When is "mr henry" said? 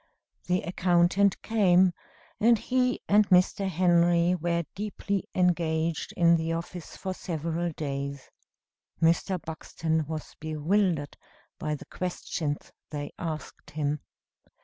3.29-4.33